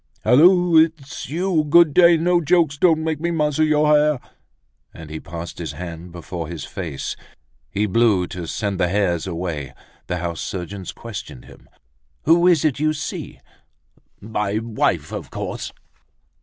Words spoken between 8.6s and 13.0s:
the hairs away. The house surgeon questioned him. "Who is it you